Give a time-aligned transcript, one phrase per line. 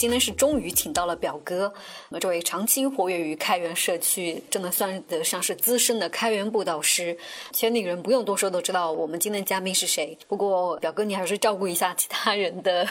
[0.00, 1.70] 今天是终于请到了表哥，
[2.08, 7.14] 那这位长期活跃于开源社区，真的算得上是资深的开源布道师。
[7.52, 10.16] 圈内人不用多说都知道我们今天嘉宾是谁。
[10.26, 12.88] 不过表哥，你还是照顾一下其他人的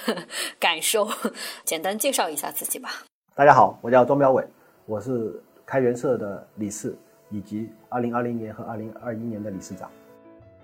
[0.59, 1.09] 感受，
[1.65, 3.03] 简单介绍一下自己吧。
[3.33, 4.45] 大家好，我叫庄彪伟，
[4.85, 6.95] 我是开源社的理事，
[7.31, 9.89] 以及2020年和2021年的理事长。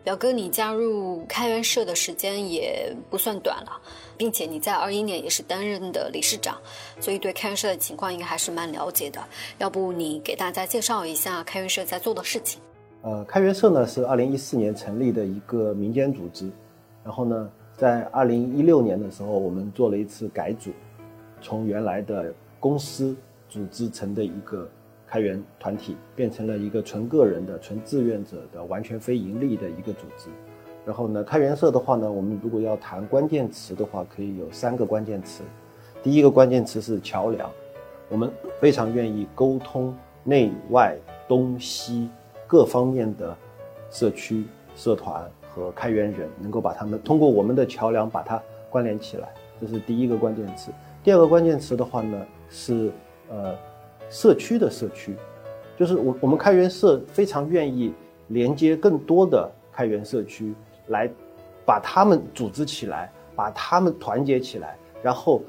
[0.05, 3.71] 表哥，你加入开源社的时间也不算短了，
[4.15, 6.55] 并且你在二一年也是担任的理事长，
[6.99, 9.19] 所以对开源社的情况应该还是蛮了解的。
[9.57, 12.61] 要不你给大家介绍一下开源社在做的事情？
[13.01, 16.51] 呃，开源社呢是二零一四年成立的一个民间组织，
[17.03, 20.69] 然后呢，在二零一六年的时候，我们做了一次改组，
[21.41, 23.17] 从原来的公司
[23.49, 24.69] 组织成的一个。
[25.15, 30.27] 开源团体变成了一个纯个人的、纯志愿者的、完全非盈利的一个组织。
[30.85, 35.41] 然后呢，开源社的话呢，我们如果要谈关键词的话，可以有三个关键词。
[36.03, 37.49] 第一个关键词是桥梁，
[38.09, 40.97] 我们非常愿意沟通内外
[41.29, 42.09] 东西
[42.45, 43.33] 各方面的
[43.89, 44.43] 社区、
[44.75, 48.37] 社团和开源人，能够把他们通过我们的桥梁把它
[48.69, 49.29] 关联起来，
[49.61, 50.73] 这是第一个关键词。
[51.05, 52.91] 第二个关键词的话呢，是
[53.29, 53.55] 呃。
[54.09, 55.15] 社区的社区，
[55.77, 57.93] 就是我我们开源社非常愿意
[58.27, 60.53] 连接更多的开源社区，
[60.87, 61.09] 来
[61.65, 65.41] 把他们组织起来，把他们团结起来，然后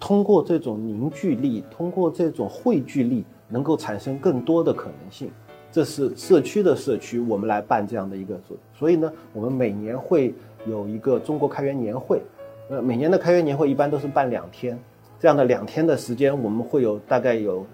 [0.00, 5.30] 通过这种凝聚力，通过这种汇聚力，能够产生更多的可能性。
[5.70, 10.32] 这是社区的社区，我们来办这样的一个所，所以呢，我们每年会
[10.66, 12.22] 有一个中国开源年会，
[12.70, 14.78] 呃，每年的开源年会一般都是办两天，
[15.20, 17.66] 这样的两天的时间，我们会有大概有。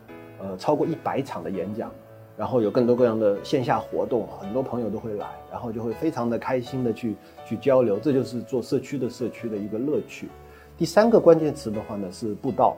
[0.42, 1.90] 呃，超过一百场的演讲，
[2.36, 7.14] 然后有更多各样的线下活动，很多朋友都会来，然后就会非常的开心的去
[7.46, 10.28] 去交流，这就是做社区的社区的一个乐趣。
[10.76, 12.76] 第三个关键词的话呢是步道，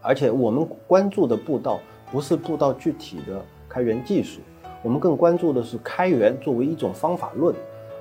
[0.00, 1.78] 而且我们关注的步道
[2.10, 4.40] 不是步道具体的开源技术，
[4.82, 7.54] 我们更关注的是开源作为一种方法论，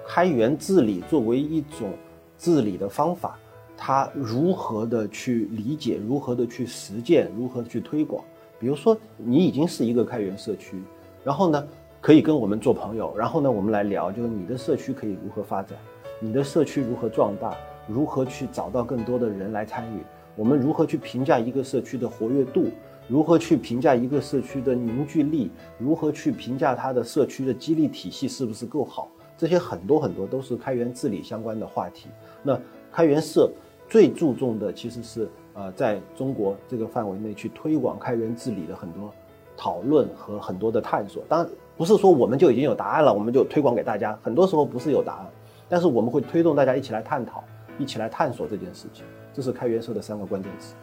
[0.08, 1.90] 开源治理作为一种
[2.38, 3.38] 治理的方法，
[3.76, 8.24] 它如何的去理解，如何的去实践，如何去推广。
[8.62, 10.80] 比如说，你已经是一个开源社区，
[11.24, 11.68] 然后呢，
[12.00, 15.76] 可以跟我们做朋友，然后呢，我们来聊，就是你的社区可以如何发展，
[16.20, 17.58] 你的社区如何壮大，
[17.88, 20.02] 如何去找到更多的人来参与，
[20.36, 22.68] 我们如何去评价一个社区的活跃度，
[23.08, 32.10] 如何去评价一个社区的凝聚力，如何去评价它的社区的激励体系是不是够好，这些很多很多都是开源治理相关的话题。
[32.44, 32.56] 那
[32.92, 33.52] 开源社
[33.90, 35.28] 最注重的其实是。
[35.54, 39.14] 呃，在中国这个范围内去推广开源治理的很多
[39.58, 44.18] 讨论和很多的探索，当然不是说我们就已经有答案了，我们就推广给大家。
[44.24, 45.28] 很多时候不是有答案，
[45.68, 47.44] 但是我们会推动大家一起来探讨，
[47.78, 49.06] 一起来探索这件事情。
[49.34, 50.76] 这是开源社的三个关键词。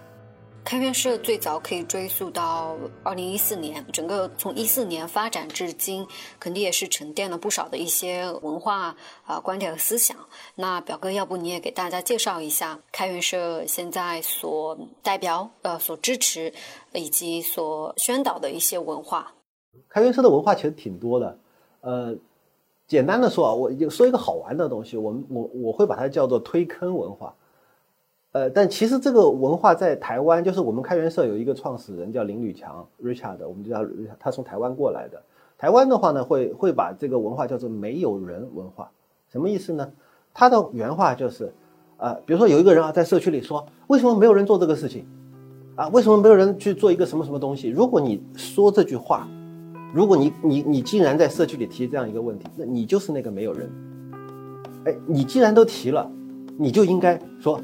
[0.69, 6.07] 开源社最早可以追溯到二零一四年，整个从一四年发展至今，
[6.39, 10.15] 肯定也是沉淀了不少的一些文化啊观点和思想。
[10.55, 16.53] 那表哥，要不你也给大家介绍一下开源社现在所代表、呃所支持
[16.93, 19.33] 以及所宣导的一些文化？
[19.89, 21.39] 开源社的文化其实挺多的，
[21.81, 22.15] 呃，
[22.87, 27.35] 简单的说啊，我就说一个好玩的东西，我们我我会把它叫做推坑文化。
[28.33, 33.83] 呃，但其实这个文化在台湾，就是我们开源社有一个创始人叫林吕强 Richard，我们就叫
[34.21, 35.21] 他从台湾过来的。
[35.57, 38.91] 台湾的话呢，会会把这个文化叫做没有人文化，
[39.33, 39.91] 什么意思呢？
[40.35, 41.51] 他的原话就是，
[41.97, 45.07] 呃，比如说有一个人啊，在社区里说，为什么没有人做这个事情？
[45.75, 47.69] 啊，为什么没有人去做一个什么什么东西？
[47.69, 49.27] 如果你说这句话，
[49.95, 53.71] 如果你你你竟然在社区里提这样一个问题，那你就是那个没有人。
[54.85, 56.09] 哎，你既然都提了，
[56.59, 57.59] 你就应该说。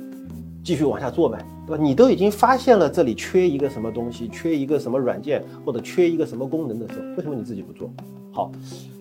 [0.64, 1.82] 继续往下做呗，对吧？
[1.82, 7.90] 你都已经发现了这里缺一个什么东西，缺一个什么软件，或者缺一个什么功能的时候，为什么你自己不做？
[8.32, 8.50] 好，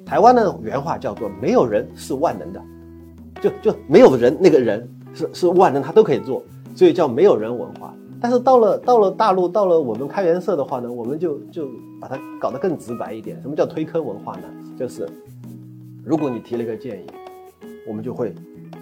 [0.05, 2.61] 台湾的原话叫做“没有人是万能的”，
[3.41, 6.43] 就就没有人那个人是是万能，他都可以做，
[6.75, 7.93] 所以叫没有人文化。
[8.21, 11.67] 但是到了到了大陆，到了我们开源社的话呢，我们就就
[11.99, 13.41] 把它搞得更直白一点。
[13.41, 14.43] 什么叫推坑文化呢？
[14.77, 15.09] 就是
[16.03, 17.05] 如果你提了一个建议，
[17.87, 18.33] 我们就会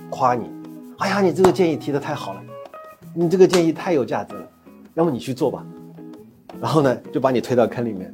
[0.10, 0.50] 夸你，
[0.98, 2.42] 哎呀，你这个建议提的太好了，
[3.14, 4.48] 你这个建议太有价值了，
[4.94, 5.66] 要么你去做吧。
[6.62, 8.14] 然后呢，就把你推到坑里面，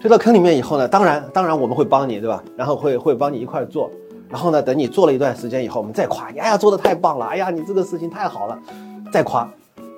[0.00, 2.42] 推到坑里面以后呢，当然当然我们会帮你，对吧？
[2.56, 3.90] 然后会会帮你一块做。
[4.28, 8.58] 然后呢，等你做了一段时间以后，我们再夸你，哎呀，做的太棒了，哎呀，你这个事情太好了，
[9.12, 9.46] 再夸。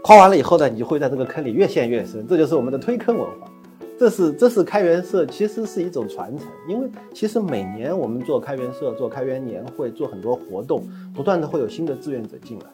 [0.03, 3.49] 夸完了以后呢，你就会在这个坑里越陷越深，这就是我们的推坑文化。
[3.97, 6.49] 这是这是开源社，其实是一种传承。
[6.69, 10.83] 因为其实每年我们做开源社、做开源年会、做很多活动，
[11.15, 12.67] 不断的会有新的志愿者进来。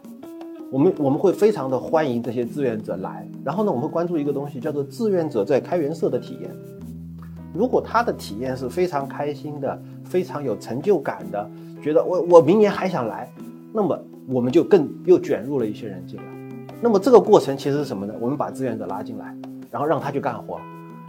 [0.70, 3.28] 我们我们会非常的欢迎这些志愿者来。
[3.44, 6.50] 然后呢，我们会关注一个东西，叫做志愿者在开源社的体验。
[7.52, 11.50] 如果他的体验是非常开心的、非常有成就感的，
[11.82, 13.28] 觉得我我明年还想来，
[13.72, 16.22] 那么我们就更又卷入了一些人进来。
[16.80, 18.14] 那么这个过程其实是什么呢？
[18.20, 19.36] 我们把志愿者拉进来，
[19.70, 20.60] 然后让他去干活，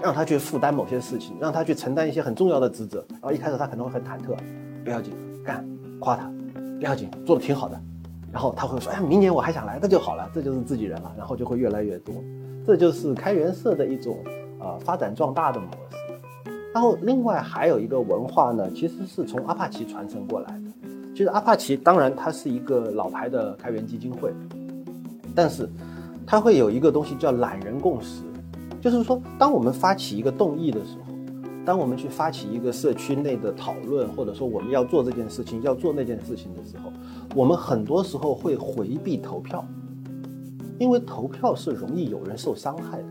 [0.02, 3.06] 让他去负担某些事情，让他去承担一些很重要的职责。
[3.10, 4.36] 然后一开始他可能会很忐忑，
[4.84, 5.14] 不要紧，
[5.46, 5.64] 干，
[6.00, 6.32] 夸他，
[6.80, 7.80] 不要紧，做的挺好的。
[8.32, 11.12] 然后他会说，哎，明年我还想来，那就好了，这就是自己人了。
[11.18, 12.16] 然后就会越来越多，
[12.66, 14.18] 这就是开源社的一种
[14.60, 16.52] 呃发展壮大的模式。
[16.74, 20.90] 然后另外还有一个文化呢，其实是从阿帕奇传承过来的。
[21.14, 24.32] 其实阿帕奇当然它是一个老牌的开源基金会。
[25.36, 25.70] 但是，
[26.26, 28.24] 它会有一个东西叫懒人共识，
[28.82, 31.11] 就是说，当我们发起一个动议的时候，
[31.72, 36.92] 当我们去发起一个社区内的讨论，或者说我们要做这件事情、要做那件事情的时候，
[37.34, 39.66] 我们很多时候会回避投票，
[40.78, 43.06] 因为投票是容易有人受伤害的。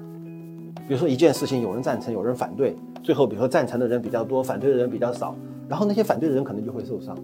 [0.86, 5.34] 比如说一件事情，有人赞成，有人反对，最后比如说赞成的人比较多，反对的人比较少，
[5.66, 7.16] 然后那些反对的人可能就会受伤。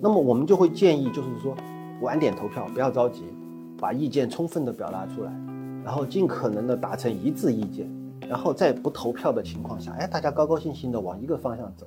[0.00, 1.54] 那么我们就会建议，就是说
[2.00, 3.24] 晚点投票，不要着急。
[3.78, 5.32] 把意见充分的表达出来，
[5.84, 7.86] 然后尽可能的达成一致意见，
[8.28, 11.86] 然后在不投票的情况下，哎，大家高高兴兴的往一个方向走，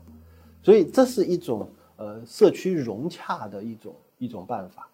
[0.61, 1.67] 所以这是一种
[1.97, 4.87] 呃社区融洽的一种一种办法，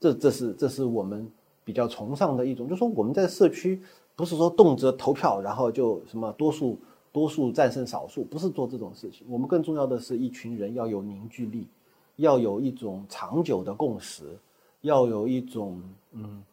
[0.00, 1.30] 这这是这是我们
[1.64, 3.80] 比较崇尚的一种，就说我们在社区
[4.16, 6.78] 不是说动辄投票，然后就什么多数
[7.12, 11.66] 多数战胜少数，不是做这种事情，我们更重要的是一群人要有凝聚力，
[12.16, 14.24] 要有一种长久的共识。
[14.84, 15.80] 要有一种
[16.12, 16.44] 嗯，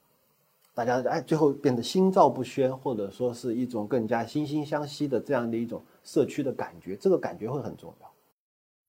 [0.74, 8.12] 大家哎，最后变得心照不宣，或者说是一种更加惺惺相惜的这样的一种社区的感觉，这个感觉会很重要。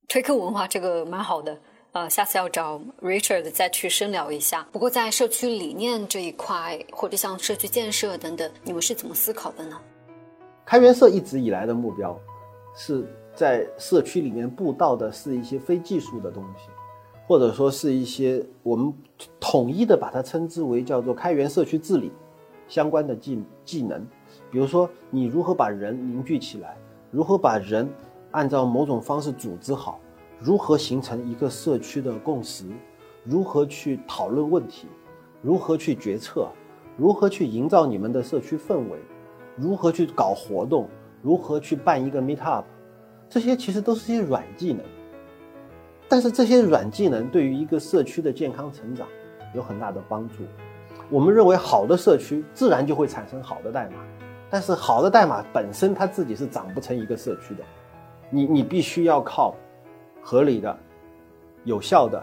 [0.09, 1.59] 推客文化这个蛮好的，
[1.91, 4.67] 呃，下次要找 Richard 再去深聊一下。
[4.71, 9.77] 不过在社区理念这一块，或者像社区建设等等，你们是怎么思考的呢？
[10.65, 12.17] 开源社一直以来的目标，
[12.77, 13.05] 是
[13.35, 16.71] 在社区里面布道的是一些非技术的东西。
[17.25, 18.93] 或者说是一些我们
[19.41, 22.13] 统一的把它称之为叫做开源社区治理
[22.69, 24.07] 相关的技技能，
[24.51, 26.77] 比如说你如何把人凝聚起来，
[27.11, 27.89] 如何把人
[28.31, 30.01] 按照某种方式组织好，
[30.39, 32.65] 如何形成一个社区的共识，
[33.25, 34.89] 如何去讨论问题，
[35.43, 36.49] 如何去决策，
[36.97, 38.99] 如何去营造你们的社区氛围，
[39.57, 40.89] 如何去搞活动，
[41.21, 42.65] 如何去办一个 meet up，
[43.29, 44.85] 这些其实都是一些软技能。
[46.13, 49.09] 但是这些软技能对于一个社区的健康成长
[49.55, 50.45] 有很大的帮助。
[51.09, 53.97] 我们认为好的社区自然就会产生好的代码，
[54.51, 57.65] 但是好的代码本身它自己是长不成一个社区的。
[58.29, 59.55] 你你必须要靠
[60.21, 60.79] 合理的、
[61.65, 62.23] 有效的，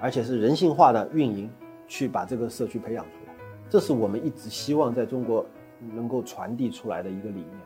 [0.00, 1.48] 而且是人性化的运营
[1.86, 3.34] 去把这个社区培养出来。
[3.70, 5.46] 这是我们一直希望在中国
[5.94, 7.56] 能够传递出来的一个理念。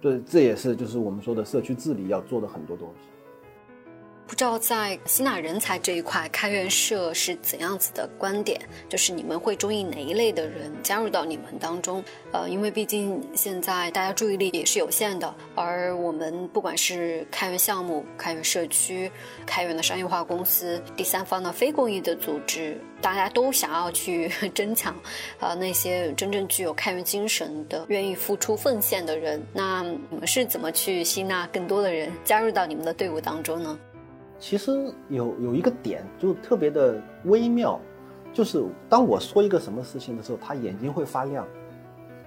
[0.00, 3.10] 对，这也是就是我们说的社区治理要做的很多东西。
[4.32, 8.58] 不知道在吸纳人才这一块，开源社是怎样子的观点？
[8.88, 12.02] 就是你们会中意哪一类的人加入到你们当中？
[12.32, 19.12] 呃，因为毕竟现在大家注意力也是有限的，而我们不管是开源项目、开源社区、
[19.44, 24.96] 开源的商业化公司、第三方的非公益的组织，大家都想要去争抢，
[25.40, 29.46] 呃，那些真正具有开源精神的、愿意付出奉献的人。
[29.52, 33.78] 那你们是怎么去吸纳更多的人加入到你们的队伍当中呢？
[34.42, 37.78] 其实有有一个点就特别的微妙，
[38.32, 41.44] 就是当我说一个什么事情的时候，他眼睛会发亮；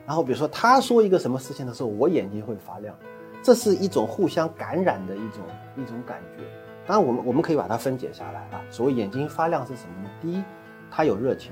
[0.07, 2.95] 然后比如说他说一个什么事情的时候，我眼睛会发亮，
[3.43, 5.41] 这是一种互相感染的一种
[5.75, 6.43] 一种感觉。
[6.87, 8.61] 当然，我们我们可以把它分解下来啊。
[8.71, 10.09] 所谓眼睛发亮是什么呢？
[10.21, 10.41] 第一，
[10.89, 11.51] 他有热情，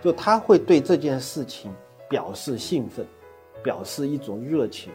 [0.00, 1.74] 就他会对这件事情
[2.08, 3.04] 表示兴奋，
[3.60, 4.92] 表示一种热情。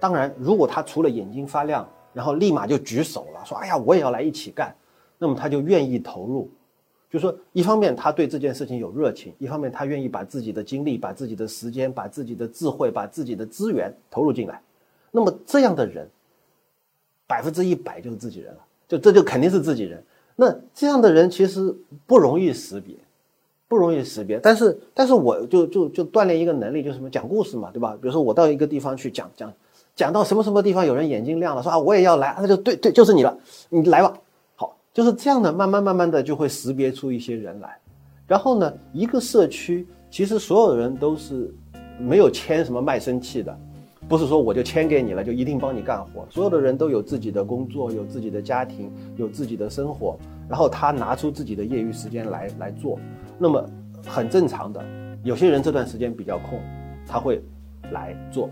[0.00, 4.74] 当然，如果他除了眼睛发亮，然后立马就举手了，说：“哎呀，我也要来一起干。”
[5.18, 6.48] 那么他就愿意投入。
[7.10, 14.60] 就说一方面他对这件事情有热情，一方面他愿意把自己的精力、把自己的时间、把自己的智慧、把自己的资源投入进来。
[15.12, 16.08] 那么这样的人，
[17.26, 20.02] 百分之一百就是自己人了，就这就肯定是自己人。
[20.34, 21.72] 那这样的人其实
[22.04, 22.96] 不容易识别，
[23.68, 24.40] 不容易识别。
[24.40, 27.96] 但是，但是我就就就锻炼一个能力，就是什么讲故事嘛，对吧？
[28.02, 29.52] 比如说我到一个地方去讲讲，
[29.96, 33.36] 讲到什么什么地方，有人眼睛亮了，说啊我也要来，那就对对，就是你了，
[33.68, 34.12] 你来吧。
[34.56, 37.76] 好，就是这样的，慢慢慢慢的就会识别出一些人来。
[38.26, 41.54] 然后呢，一个社区其实所有人都是
[41.98, 43.56] 没有签什么卖身契的。
[44.06, 46.26] 不是说我就签给你了，就一定帮你干活。
[46.28, 50.18] 所有的人都有自己的工作，有自己的家庭，有自己的生活。
[50.46, 52.98] 然后他拿出自己的业余时间来来做，
[53.38, 53.64] 那么
[54.06, 54.84] 很正常的。
[55.22, 56.60] 有些人这段时间比较空，
[57.06, 57.42] 他会
[57.92, 58.50] 来做，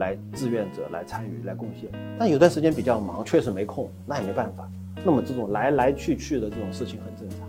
[0.00, 1.88] 来志愿者来参与来贡献。
[2.18, 4.68] 但有段时间比较忙，确实没空，那也没办法。
[5.04, 7.48] 那么这种来来去去的这种事情很正常。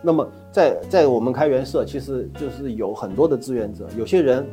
[0.00, 4.46] 那么在在我们开源社，其实就是有很多的志愿者，有些人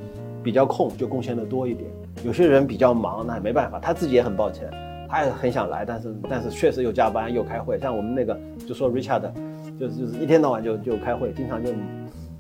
[0.44, 1.90] 比较空，就贡献的多一点。
[2.24, 4.70] 有些人比较忙，那也没办法，他自己也很抱歉，
[5.08, 9.32] 他也很想来，但是但是确实又加班又开会，像我们那个就说 Richard，
[9.80, 11.72] 就是就是一天到晚就就开会，经常就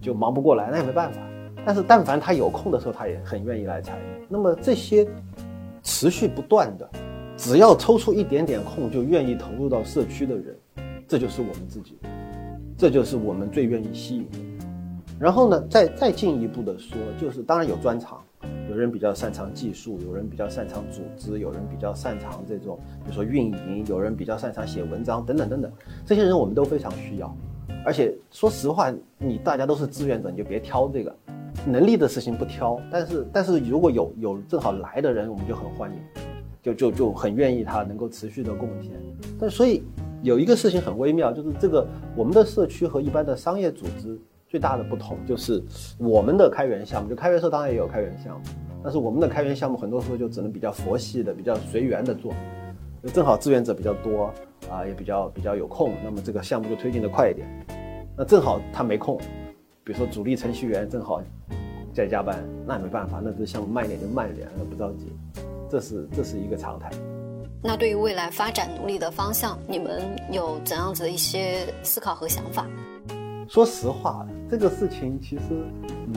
[0.01, 1.19] 就忙不过来，那也没办法。
[1.65, 4.25] 但是但凡他有空的时候，他也很愿意来参与。
[4.29, 5.07] 那么这些
[5.81, 6.89] 持续不断的，
[7.35, 10.55] 只要抽出一点点空就愿意投入到社区的人，
[11.07, 11.97] 这就是我们自己，
[12.77, 14.37] 这就是我们最愿意吸引的。
[15.19, 18.21] 然后呢，再再进一步的说，就是当然有专长。
[18.69, 25.71] 有人比较擅长技术，有人比较擅长组织，有人比较擅长这种，比如说运营，有人比较擅长写文章，等等等等。
[26.05, 27.33] 这些人我们都非常需要。
[27.85, 31.15] 而且说实话，你大家都是志愿者，你就别挑这个
[31.65, 32.81] 能力的事情不挑。
[32.91, 35.97] 但是，但是如果有有正好来的人，我们就很欢迎，
[36.63, 38.91] 就就就很愿意他能够持续的贡献。
[39.39, 39.83] 但所以
[40.23, 44.19] 有一个事情很微妙，就是这个我们的社区和一般的商业组织。
[44.47, 45.61] 最大的不同就是
[45.97, 48.45] 我们的开源项目，就开源社当然也有开源项目，
[48.81, 52.31] 但是我们的开源项目很多时候就只能比较佛系的、比较随缘的做，
[53.13, 54.33] 正好志愿者比较多
[54.69, 57.47] 啊，也比较比较有空，那么这个项目就推进的快一点。
[58.17, 59.17] 那正好他没空，
[59.83, 61.21] 比如说主力程序员正好
[61.93, 65.11] 在加班，那也没办法，那这项目慢一点就慢一点，那不着急，
[65.69, 66.89] 这是这是一个常态。
[67.61, 72.67] 那对于未来发展努力的方向，你们有怎样子的一些思考和想法？
[73.47, 75.43] 说实话，这个事情其实，
[76.13, 76.15] 嗯，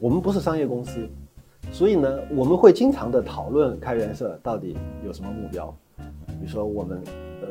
[0.00, 1.08] 我们不是商业公司，
[1.70, 5.74] 所以呢，我们会经常的讨论开源社到底有什么目标。
[6.34, 7.02] 比如说我们，
[7.42, 7.48] 呃，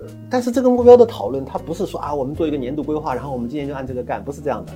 [0.00, 4.72] 呃，但是这个目标的讨论，它不是说啊，我们做一个年度规划，然后我们今年就按这个干，不是这样的，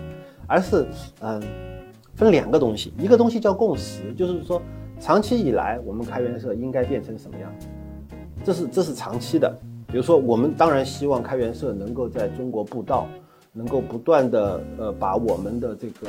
[0.47, 0.87] 而是，
[1.21, 1.43] 嗯，
[2.15, 4.61] 分两个东西，一个东西叫共识，就是说
[4.99, 7.53] 长期以来我们开源社应该变成什么样，
[8.45, 9.55] 这是这是长期的。
[9.87, 13.07] 比如说我们当然希望开源社能够在中国布道。
[13.57, 16.09] 能够不断的呃把我们的这个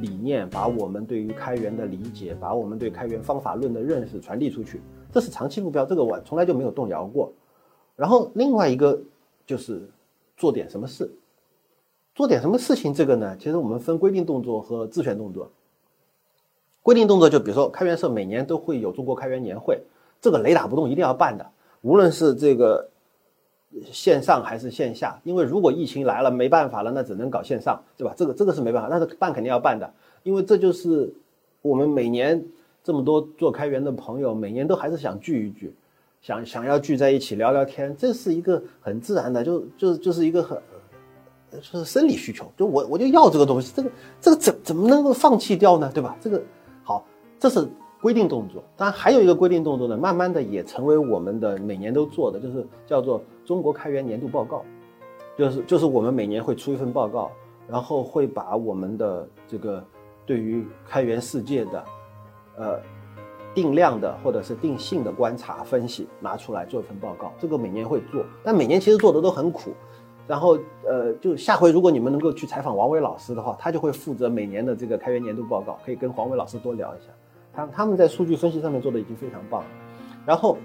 [0.00, 4.80] 理念，把我们对于开源的理解，把我们对开源方法论的认识传递出去，
[5.18, 7.32] 这是长期目标，这个我从来就没有动摇过。
[7.96, 9.00] 然后另外一个
[9.44, 9.90] 就是
[10.36, 11.10] 做点什么事，
[12.14, 15.50] 做点什么事情，这个呢，其实我们分规定动作和自选动作。
[16.84, 19.82] 规定动作就比如说开源社每年都会有中国开源年会，
[20.20, 22.88] 这个雷打不动一定要办的，无论是这个。
[23.92, 25.20] 线上还是线下？
[25.24, 28.14] 因为如果疫情来了没办法了，那只能搞线上，对吧？
[28.16, 31.12] 这个这个是没办法，但是办肯定要办的，因为这就是
[31.60, 32.42] 我们每年
[32.88, 35.74] 这么多做开源的朋友，每年都还是想聚一聚，
[36.22, 40.58] 想想要聚在一起聊聊天，这是一个很自然的，就就就是一个很
[41.50, 45.90] 就是生理需求，就我我就要这个东西，这个这个怎怎么能够放弃掉呢？
[45.92, 46.16] 对吧？
[46.18, 46.42] 这个
[46.82, 47.04] 好，
[47.38, 47.68] 这是。
[48.00, 54.64] 规定动作，当然还有一个规定动作呢，慢慢的也成为我们的每年都做的，就是叫做中国开源年度报告，
[55.36, 57.32] 就是就是我们每年会出一份报告，
[57.68, 59.84] 然后会把我们的这个
[60.24, 61.84] 对于开源世界的，
[62.58, 62.80] 呃，
[63.54, 69.72] 定量的或者是定性的观察分析拿出来做一份报告，这个每年会做，但每年其实做的都很苦，
[70.26, 77.06] 然后呃，就下回如果你们能够去采访王伟老师的话，他就会负责每年的这个开源年度报告，可以跟黄伟老师多聊一下。
[77.52, 79.68] 他他们在数据分析上面做的已经非常棒了，
[80.26, 80.58] 然后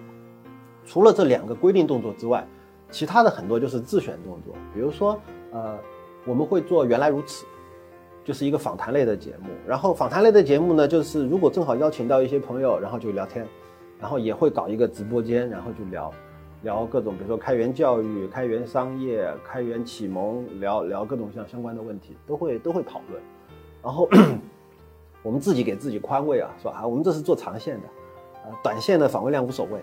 [0.86, 2.46] 除了这两个规定动作之外，
[2.92, 5.20] 其他的很多就是自选动作，比如说
[5.52, 5.78] 呃
[6.26, 7.46] 我们会做原来如此，
[8.24, 13.46] 就是一个访谈类的节目，然后访谈类的节目呢，就是如果正好邀请到一些朋友，然后就聊天，
[14.00, 16.12] 然后也会搞一个直播间，然后就聊，
[16.62, 23.22] 聊各种，比如说开源教育、开源商业、开源启蒙，聊聊各种像相关的问题，都会都会讨论。
[23.84, 24.08] 然后
[25.22, 27.88] 我们自己给自己宽慰啊，说啊，我们这是做长线的，
[28.44, 29.80] 啊，短线的访问量无所谓，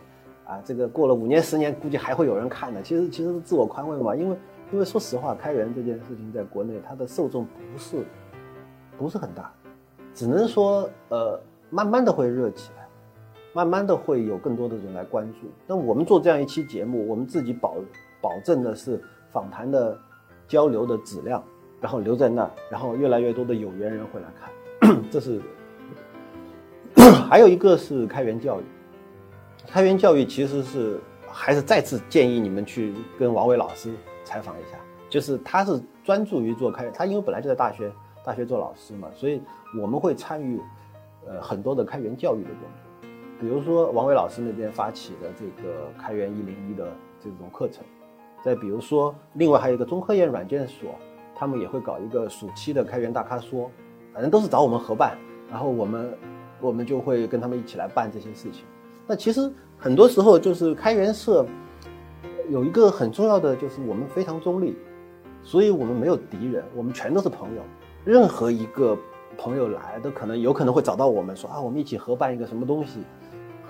[0.47, 2.81] 啊，这个过了五年十年，估计还会有人看的。
[2.81, 4.37] 其实其实是自我宽慰嘛，因为
[4.73, 7.99] 因为说实话，开源这件事情在国内它的受众不是
[9.01, 9.51] 不是很大，
[10.15, 11.41] 只能说呃，
[11.71, 12.87] 慢慢的会热起来。
[13.53, 15.49] 慢慢的会有更多的人来关注。
[15.67, 17.75] 那我们做这样一期节目，我们自己保
[18.21, 19.03] 保证的是
[19.33, 19.99] 访谈的
[20.47, 21.43] 交流的质量，
[21.81, 25.03] 然后留在那儿，然后越来越多的有缘人会来看。
[25.11, 25.41] 这是
[27.29, 28.65] 还有一个是开源教育，
[29.67, 33.93] 开源教育其实是还是再次建议你们去跟王伟老师
[34.23, 34.79] 采访一下，
[35.09, 37.91] 就是他是专注于做开源，他因为本来就在大学
[38.25, 39.41] 大学做老师嘛，所以
[39.81, 40.61] 我们会参与
[41.27, 43.11] 呃很多的开源教育的工作。
[43.41, 46.87] 比如说王伟老师那边发起的这个开源一零一的
[47.19, 47.83] 这种课程，
[48.45, 50.95] 再比如说另外还有一个中科院软件所，
[51.35, 53.71] 他们也会搞一个暑期的开源大咖说，
[54.13, 55.17] 反正都是找我们合办，
[55.49, 56.19] 然后我们
[56.61, 58.65] 我们就会跟他们一起来办这些事情。
[59.07, 61.47] 那其实很多时候就是开源社
[62.51, 64.77] 有一个很重要的就是我们非常中立，
[65.43, 67.63] 所以我们没有敌人，我们全都是朋友，
[68.05, 68.97] 任何一个
[69.37, 73.01] 朋友来都可能有可能会找到我们说啊，我们一起合办一个什么东西。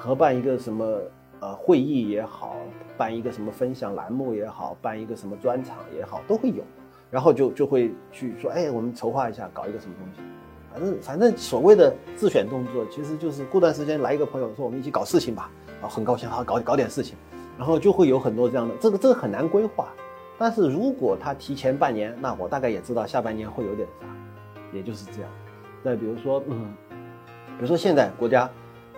[0.02, 0.99] 合办一个什么
[1.40, 2.56] 呃会议也好，
[2.96, 6.64] 办一个什么分享栏目也好，办一个什么专场也好，都会有，
[7.10, 10.22] 然后就就会去说，哎，我们筹划一下，搞一个什么东西，
[10.72, 15.50] 反正反正所谓的自选动作，其实就是过段时间来一个朋友说，我们一起搞事情吧，
[15.82, 17.14] 啊，很高兴，好搞搞点事情，
[17.58, 19.88] 然后就会有很多这样的，这个这个很难规划，
[20.40, 24.06] 但是如果他提前半年，那我大概也知道下半年会有点啥，
[24.73, 25.30] 也就是这样。
[25.85, 28.50] 再比如说，嗯，比如说现在国家，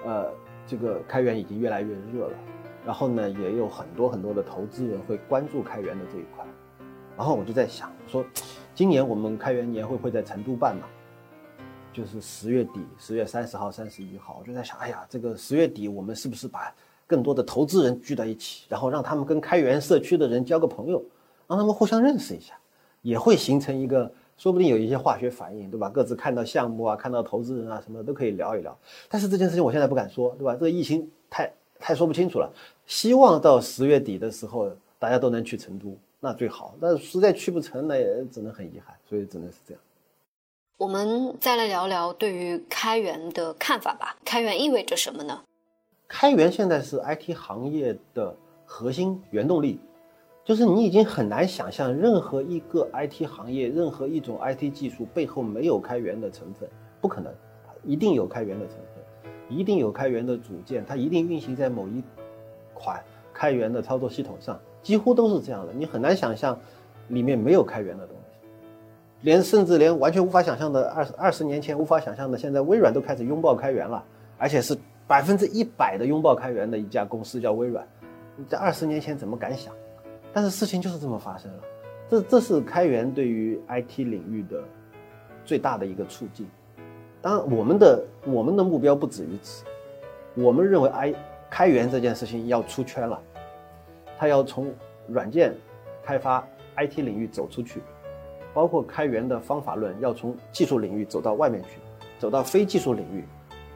[0.04, 0.32] 呃。
[0.64, 2.34] 这个开源已经越来越热了，
[2.86, 6.46] 然后呢，也有很多很多的投资人会关注开源的这一块，
[7.16, 8.24] 然后我就在想说，
[8.72, 10.86] 今年我们开源年会会在成都办嘛，
[11.92, 16.72] 就是十月底，十月三十号、三十一号，我就在想，哎呀，这个十月底我们是不是把
[17.04, 21.04] 更多的投资人聚在一起，然后让他们跟开源社区的人交个朋友，
[21.52, 22.54] 让他们互相认识一下，
[23.02, 24.10] 也会形成一个。
[24.38, 25.88] 说不定有一些化学反应，对吧？
[25.88, 28.76] 各自看到项目啊，看到投资人啊，什么都可以聊一聊。
[29.08, 30.54] 但是这件事情我现在不敢说，对吧？
[30.54, 32.50] 这个疫情太太说不清楚了。
[32.86, 36.74] 希望到十月底的时候，大家都能去成都，那最好。
[36.80, 38.96] 那实在去不成，那也只能很遗憾。
[39.08, 39.82] 所以只能是这样。
[40.78, 44.16] 我们再来聊聊对于开源的看法吧。
[44.24, 45.40] 开源意味着什么呢？
[46.08, 48.34] 开源现在是 IT 行业的
[48.64, 49.78] 核心原动力。
[50.44, 56.68] 就是你已经很难想象任何一个 IT 行业、任何一种 IT 技术背后没有开源的成分，
[57.00, 57.32] 不可能，
[57.84, 62.02] 一定有开源的成分，一定有开源的组件，它一定运行在某一
[62.74, 63.00] 款
[63.32, 65.72] 开源的操作系统上，几乎都是这样的。
[65.72, 66.58] 你很难想象
[67.06, 68.48] 里面没有开源的东西，
[69.20, 74.04] 连甚至连完全无法想象的二十二十年前无法想象的，现在微软都开始拥抱开源了，
[74.38, 74.76] 而且是
[75.06, 77.86] 百分之一百的拥抱开源的一家公司叫微软，
[78.34, 79.72] 你在二十年前怎么敢想？
[80.32, 81.62] 但是事情就是这么发生了，
[82.08, 84.62] 这这是开源对于 IT 领域的
[85.44, 86.48] 最大的一个促进。
[87.20, 89.64] 当然，我们的我们的目标不止于此，
[90.34, 91.14] 我们认为 I
[91.50, 93.20] 开源这件事情要出圈了，
[94.18, 94.72] 它要从
[95.06, 95.54] 软件
[96.02, 96.44] 开发
[96.76, 97.82] IT 领域走出去，
[98.54, 101.78] 包括开源的方法论要从技术领域走到外面去，
[102.18, 103.24] 走到非技术领域，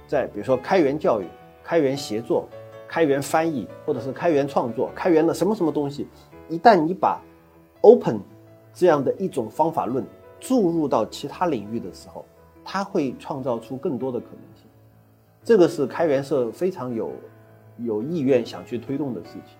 [0.08, 1.26] 再比如说开源教育、
[1.62, 2.48] 开源协作、
[2.88, 6.08] 开源翻译，或者是开源创作、开源的什么什么东西。
[6.48, 7.20] 一旦你把
[7.80, 8.20] open
[8.72, 10.04] 这样的一种方法论
[10.38, 12.24] 注入到其他领域的时候，
[12.64, 14.66] 它会创造出更多的可能性。
[15.44, 17.12] 这个是开源社非常有
[17.78, 19.56] 有意愿想去推动的事情。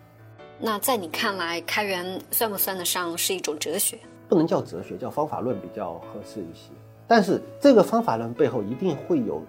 [0.58, 3.98] 那在你看来，开源算不算得上是一种哲学？
[4.28, 6.72] 不能叫哲学，叫方法论比较合适一些。
[7.06, 9.40] 但是这个方法论背后一定会有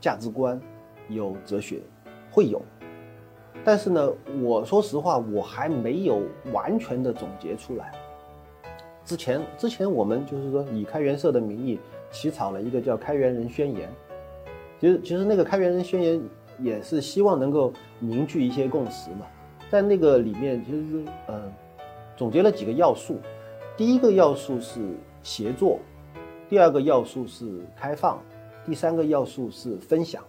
[0.00, 0.60] 价值观，
[1.08, 1.80] 有哲学，
[2.30, 2.60] 会有。
[3.64, 6.20] 但是呢，我说实话，我还没有
[6.52, 7.92] 完全的总结出来。
[9.04, 11.78] 之前之前我们就是说以开源社的名义
[12.10, 13.88] 起草了一个叫《开源人宣言》，
[14.80, 16.18] 其实其实那个《开源人宣言》
[16.58, 19.26] 也是希望能够凝聚一些共识嘛。
[19.70, 21.52] 在那个里面，其实嗯，
[22.16, 23.18] 总结了几个要素。
[23.76, 24.80] 第一个要素是
[25.22, 25.80] 协作，
[26.48, 28.22] 第二个要素是开放，
[28.64, 30.22] 第三个要素是分享。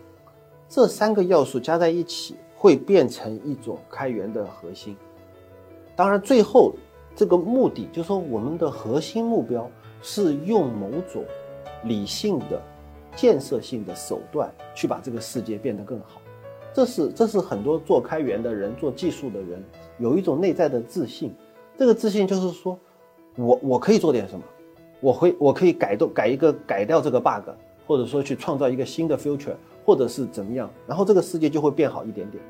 [0.68, 2.36] 这三个要素加在一起。
[2.66, 4.98] 会变成一种开源的核心，
[5.96, 6.74] 当然，最后
[7.16, 9.70] 这个目的就是说，我们的核心目标
[10.02, 11.24] 是用某种
[11.84, 12.60] 理性的、
[13.16, 16.20] 建设性的手段去把这个世界变得更好。
[16.74, 19.64] 这是这是很多做开源的人、做技术的人
[20.00, 21.32] 有一种内在的自信。
[21.78, 22.80] 这个自信就是说，
[23.36, 24.44] 我我可以做点什么，
[25.02, 27.48] 我会我可以改动改一个改掉这个 bug，
[27.86, 29.54] 或者说去创造一个新的 future，
[29.86, 32.44] 或者是怎么样，然后这个世界就会变好一点点。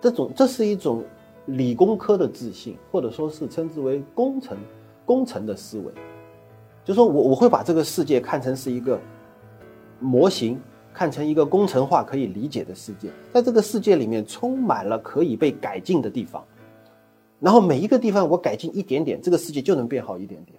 [0.00, 1.04] 这种这是一种
[1.46, 4.56] 理工科的自信，或者说是称之为工程
[5.04, 5.92] 工程的思维，
[6.84, 8.98] 就说我我会把这个世界看成是一个
[10.00, 10.58] 模型，
[10.94, 16.42] 看成一个工程化可以理解的世界，在这个世界里面充满了可以被改进的地方。
[17.40, 20.58] 然后每一个地方我改进一点点，这个世界就能变好一点点。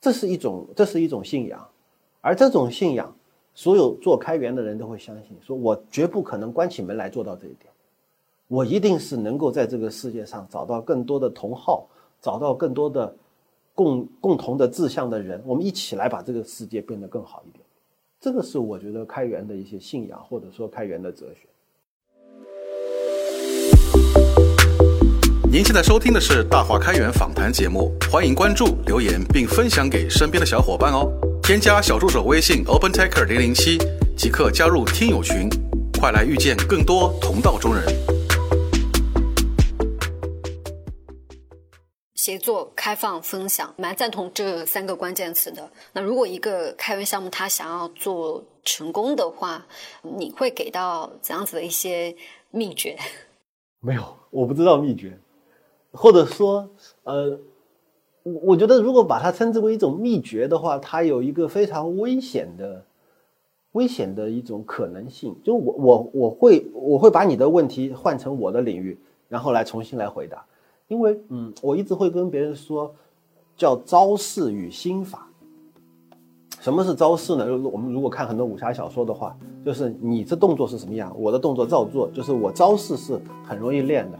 [0.00, 1.68] 这是一种，这是一种信仰，
[2.20, 3.14] 而这种信仰，
[3.54, 7.70] 所有做开源的人都会相信，说我绝不可能关起门来做到这一点，
[8.48, 11.86] 我一定是能够在这个世界上找到更多的同好，
[12.20, 13.14] 找到更多的
[13.74, 17.62] 共共同的志向的人，我们一起来把这个世界变得更好一点。
[18.18, 21.46] 这个是我觉得开源的一些信仰，或者说开源的哲学。
[25.50, 31.12] 您现在收听的是大话开源访谈节目，欢迎关注、留言并分享给身边的小伙伴哦。
[31.42, 33.76] 添加小助手微信 open_taker 零零七，
[34.16, 35.48] 即刻加入听友群，
[35.98, 37.84] 快来遇见更多同道中人。
[42.14, 45.68] 协作、开放、分享，蛮赞同这三个关键词的。
[45.92, 49.66] 那如果一个开源项目它想要做成功的话，
[50.02, 52.14] 你会给到怎样子的一些
[52.52, 52.96] 秘诀？
[53.80, 55.18] 没有，我不知道秘诀。
[55.90, 56.70] 或者说，
[57.02, 57.36] 呃，
[58.22, 62.84] 我我觉得如果把它称之为一种秘诀的话，它有一个非常危险的、
[63.72, 65.34] 危险的一种可能性。
[65.42, 70.44] 就我我我会我会把你的问题换成我的领域，然后来重新来回答。
[70.88, 72.94] 因为嗯，我一直会跟别人说，
[73.56, 75.26] 叫招式与心法。
[76.60, 77.44] 什么是招式呢？
[77.44, 84.18] 就是我们如果看很多武侠小说的话，就是你这动作是什么样，我的动作照做，就是我招式是很容易练的。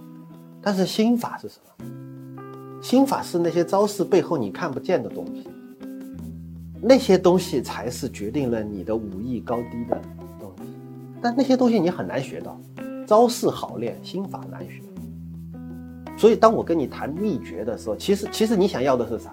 [0.60, 1.84] 但是心法是什么？
[2.82, 5.48] 心法是那些招式背后你看不见的东西，
[6.80, 9.98] 那些东西才是决定了你的武艺高低的
[10.40, 10.64] 东西。
[11.22, 12.60] 但那些东西你很难学到，
[13.06, 14.82] 招式好练，心法难学。
[16.18, 19.32] 所以当我跟你谈秘诀的时候，其实其实你想要的是啥？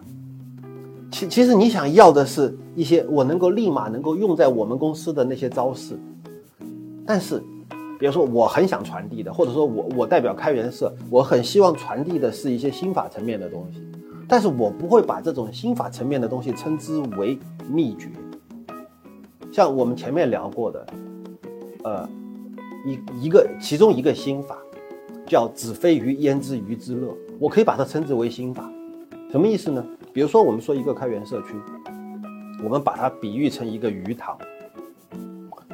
[1.12, 5.99] 其其实你想要的是一些我能够立马能够用在我们公司的那些招式，
[7.03, 7.43] 但是。
[7.99, 13.83] 比如说，我很想传递的，或者说我我代表开源社，我很希望传递的是一些心法层面的东西，
[14.25, 17.38] 但是我不会把这种心法层面的东西称之为
[17.69, 18.09] 秘诀。
[19.51, 20.88] 像我们前面聊过的，
[21.83, 22.09] 呃，
[22.85, 24.57] 一一个其中一个心法
[25.27, 28.71] 叫“子非鱼焉知鱼之乐”，我可以把它称之为心法。
[29.29, 29.85] 什么意思呢？
[30.13, 31.47] 比如说，我们说一个开源社区，
[32.63, 34.38] 我们把它比喻成一个鱼塘，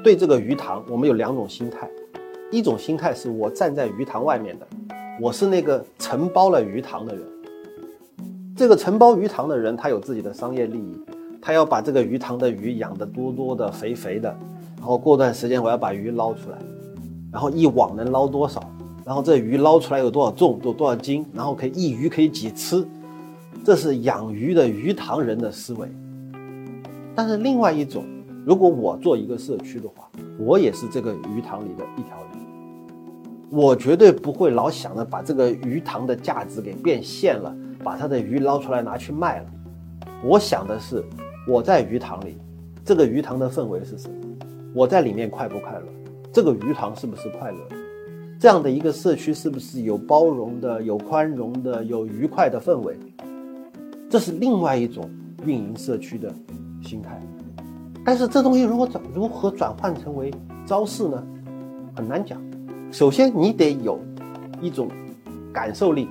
[0.03, 1.87] 对这个鱼塘，我们有两种心态。
[2.55, 4.65] 一种心态是我站在鱼塘外面的，
[5.19, 7.21] 我是那个承包了鱼塘的人。
[8.55, 10.97] 这个承包鱼塘的人，他有自己的商业利益，
[11.41, 14.33] 他要把这个鱼塘的鱼养得多多的、肥肥的，
[14.77, 16.57] 然后过段时间我要把鱼捞出来，
[17.29, 18.63] 然后一网能捞多少，
[19.03, 22.87] 然后这鱼捞出来有多少重、有多少斤，然后可以一鱼可以几吃，
[23.65, 25.89] 这是养鱼的鱼塘人的思维。
[27.13, 28.05] 但是另外一种，
[28.45, 32.34] 如果我做一个社区的话，我也是这个鱼塘里的一条鱼。
[33.51, 39.45] 我绝对不会老想着把这个鱼塘的价值给变现了，把它的鱼捞出来拿去卖了。
[40.23, 41.03] 我想的是，
[41.47, 42.37] 我在鱼塘里，
[42.83, 44.15] 这个鱼塘的氛围是什么？
[44.73, 45.85] 我在里面快不快乐？
[46.33, 47.57] 这个鱼塘是不是快乐？
[48.39, 52.97] 这样的一个社区是不是有包容的、有宽容的、有愉快的氛围？
[54.09, 55.09] 这是另外一种
[55.45, 56.33] 运营社区的
[56.81, 57.21] 心态。
[58.03, 60.33] 但是这东西如何转如何转换成为
[60.65, 61.23] 招式呢？
[61.95, 62.41] 很难讲。
[62.91, 63.99] 首先，你得有
[64.61, 64.87] 一种
[65.51, 66.07] 感受力，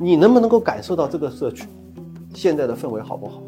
[0.00, 1.66] 你能不能够感受到这个社区
[2.32, 3.42] 现在的氛围好不好？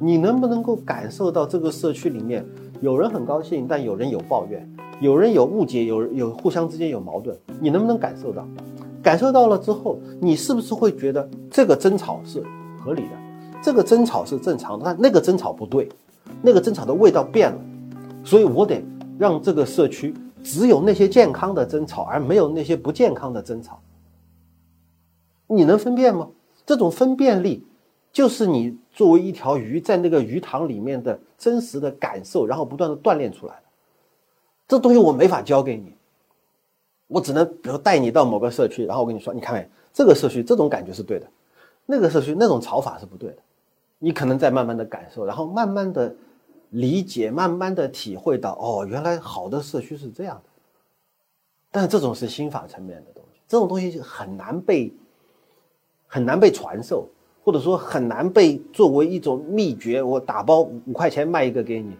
[0.00, 2.44] 你能不能够感受到这个社区里面
[2.80, 4.68] 有人很高兴，但有人有抱怨，
[5.00, 8.44] 有人有误解，有有互相之间有矛盾，你能不能感受到？
[9.00, 12.42] 感受到了之后，你是不是会觉得这个争吵是
[12.80, 13.10] 合理的，
[13.62, 14.84] 这个争吵是正常的？
[14.86, 15.88] 但那个争吵不对，
[16.40, 17.58] 那个争吵的味道变了，
[18.24, 18.82] 所以我得
[19.18, 20.12] 让这个社区。
[20.42, 23.80] 只有那些健康的争吵，而没有那些不健康的争吵。
[25.46, 26.28] 你能分辨吗？
[26.64, 27.66] 这种分辨力，
[28.12, 33.62] 就是你作为一条鱼在那个鱼塘里面的真实的感受，然后不断的锻炼出来的。
[34.68, 35.94] 这东西我没法教给你，
[37.06, 39.68] 我只能比如带你到某个社区，然后我跟你说，你看？
[39.92, 41.26] 这个社区这种感觉是对的，
[41.84, 43.38] 那个社区那种吵法是不对的。
[43.98, 46.14] 你可能在慢慢的感受，然后慢慢的。
[46.72, 50.50] 理解，慢慢的体会到，哦，原来好的社区是这样的。
[51.70, 54.92] 但这种是心法层面的东西，这种东西就很难被
[56.06, 57.08] 很难被传授，
[57.42, 61.96] 或者说很难被作为一种秘诀，我打包五块钱卖一个给你，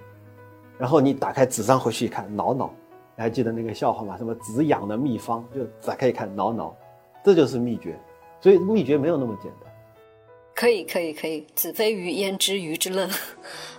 [0.78, 2.70] 然后你打开纸张回去一看，挠挠，
[3.16, 4.16] 你还记得那个笑话吗？
[4.18, 6.74] 什么止痒的秘方，就打开一看，挠挠，
[7.24, 7.98] 这就是秘诀。
[8.40, 9.72] 所以秘诀没有那么简单。
[10.54, 13.08] 可以，可以，可以，子非鱼焉知鱼之乐？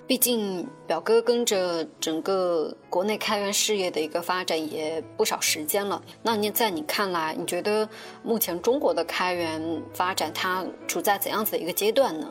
[0.06, 6.02] 毕竟表哥跟着整个国内开源事业的一个发展也不少时间了。
[6.22, 7.88] 那你在你看来，你觉得
[8.22, 12.28] 目前中国的开源发展它处在怎样子的一个阶段呢？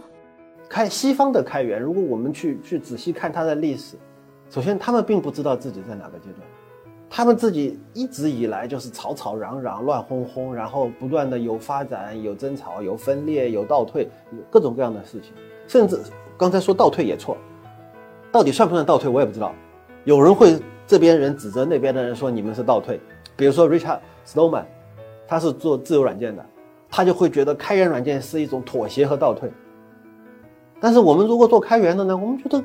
[0.68, 3.96] 看西方的开源，如果我们去去仔细看它的历史，
[4.50, 6.46] 首先他们并不知道自己在哪个阶段。
[7.08, 15.32] 他们自己一直以来就是吵吵嚷嚷、乱哄哄，然后不断的有发展、有争吵、有分裂、有倒退，有各种各样的事情。
[15.66, 15.98] 甚至
[16.38, 17.36] 刚才说倒退也错，
[18.32, 19.54] 到底算不算倒退我也不知道。
[20.04, 22.98] 有人会这边人指责那边的人说你们是倒退，
[23.36, 24.64] 比如说 Richard Stallman，
[25.28, 26.44] 他是做自由软件的，
[26.88, 29.48] 他就会觉得开源软件是一种妥协和倒退。
[30.80, 32.60] 但是我们如果做开源的呢，我们觉得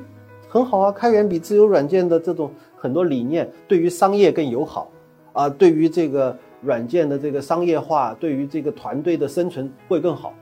[0.48, 2.50] 很好啊，开源比自由软件的这种。
[2.80, 4.88] 很多理念对于商业更友好，
[5.32, 10.32] 啊，对于这个软件的这个商业化，对于这个团队的生存会更好。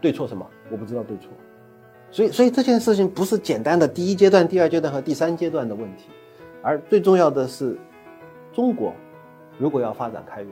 [0.00, 0.44] 对错什么？
[0.68, 1.28] 我不知道对错。
[2.16, 6.06] 所以，所以这件事情不是简单的第一阶段、第二阶段和第三阶段的问题，
[6.62, 7.76] 而最重要的是，
[8.54, 8.94] 中国
[9.58, 10.50] 如果要发展开源，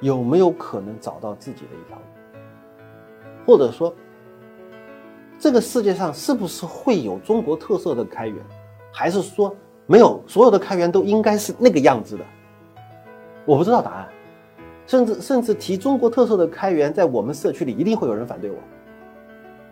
[0.00, 2.04] 有没有可能找到自己的一条路？
[3.46, 3.94] 或者说，
[5.38, 8.36] 这个世界上是不是会有中国特色的开源？
[8.92, 9.56] 还是说？
[9.86, 12.24] 没有，所有的开源都应该是那个样子的。
[13.46, 14.08] 我不知道答案，
[14.86, 18.58] 甚至甚至提中国特色的开源，在我们社区里一定会有人反对我。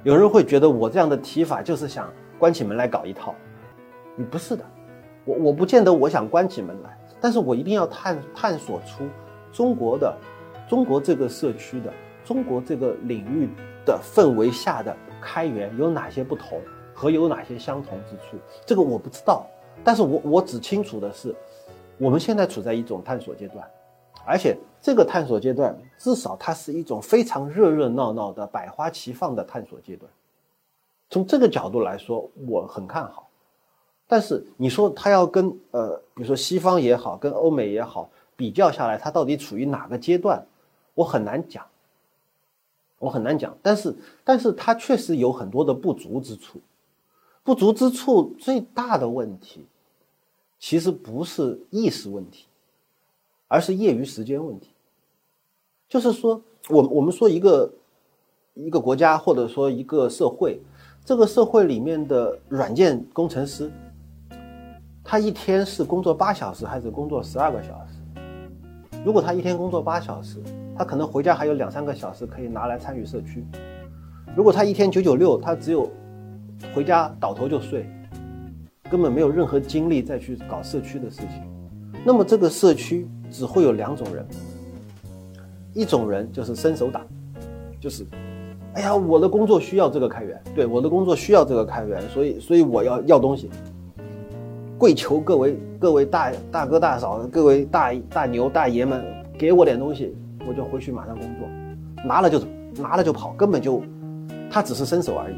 [0.02, 3.34] 有人会觉得我这样的提法就是想关起门来搞一套。
[4.16, 4.64] 你不是的，
[5.24, 9.04] 我我不见得我想关起门来，但是我一定要探探索出
[9.52, 10.16] 中国的
[10.68, 11.92] 中国这个社区的
[12.24, 13.48] 中国这个领域
[13.84, 16.60] 的氛围下的开源有哪些不同
[16.94, 18.38] 和有哪些相同之处。
[18.64, 19.46] 这个我不知道。
[19.84, 21.34] 但是我我只清楚的是，
[21.96, 23.66] 我们现在处在一种探索阶段，
[24.24, 30.10] 而且这个探索阶段至少它是一种非常热热闹闹的百花齐放的探索阶段。
[31.08, 33.28] 从这个角度来说，我很看好。
[34.06, 40.44] 但是你说它要跟呃，比如说西方也好，跟欧美也好比较下来，它到底处于哪个阶段，
[40.94, 41.64] 我很难讲，
[42.98, 43.56] 我很难讲。
[43.62, 46.60] 但是但是它确实有很多的不足之处。
[47.42, 49.64] 不足之处最大的问题，
[50.58, 52.46] 其实不是意识问题，
[53.50, 54.70] 而是业余时间问题。
[55.88, 57.72] 就是说，我我们说一个
[58.54, 60.60] 一个国家或者说一个社会，
[61.04, 63.68] 这个社会里面的软件工程师，
[65.02, 68.22] 他一天是工作八小时还是工作十二个小时？
[69.04, 70.40] 如果他一天工作八小时，
[70.78, 73.44] 他可能回家还有两三个小时可以拿来参与社区。
[74.36, 75.90] 如果他一天九九六，他只有
[76.72, 77.84] 回家倒头就睡，
[78.88, 81.59] 根本没有任何精力再去搞社区的事情。
[82.04, 84.26] 那么这个社区只会有两种人，
[85.74, 87.02] 一种人就是伸手党，
[87.78, 88.06] 就是，
[88.74, 93.50] 哎呀，我的工作需要这个开源，对，我的工作需要这个开源，所以所以我要要东西，
[94.78, 99.04] 跪求各位各位大大哥大嫂，各位大大牛大爷们
[99.38, 100.16] 给我点东西，
[100.48, 101.46] 我就回去马上工作，
[102.04, 102.46] 拿了就走，
[102.78, 103.82] 拿了就跑，根本就，
[104.50, 105.34] 他只是伸手而已。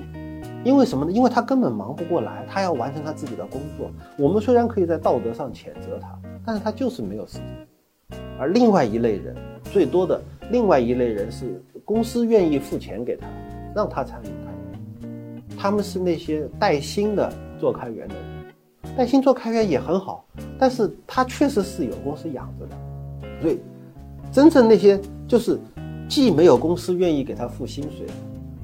[0.64, 1.11] 因为什么呢？
[1.11, 3.90] 因为他根本忙不过来，他要完成他自己的工作。
[4.16, 7.44] 我们虽然可以在道德上谴责他，但是他就是没有时间。
[8.38, 13.26] 而另外一类人，最多的另外一类人是公司愿意付钱给他，
[13.74, 15.42] 让他参与开源。
[15.57, 20.24] 他们是那些带薪的做开源的人，带薪做开源也很好，
[20.59, 22.76] 但是他确实是有公司养着的。
[23.40, 23.61] 所以，
[24.33, 25.59] 真正那些就是
[26.09, 28.07] 既没有公司愿意给他付薪水。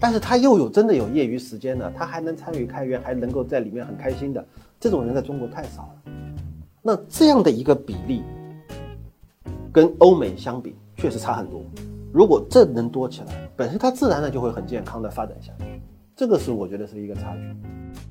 [0.00, 4.44] 但是他又有真的有业余时间的，他还能参与开源，还能够在里面很开心的，
[4.78, 6.12] 这种人在中国太少了。
[6.82, 8.22] 那这样的一个比例，
[9.72, 11.62] 跟欧美相比，确实差很多。
[12.12, 15.82] 如果这能多起来，本身它自然的就会很健康的发展下去。
[16.18, 17.42] 这个是我觉得是一个差距。